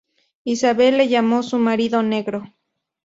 [0.45, 2.51] Isabel le llamó su ‘marido negro'.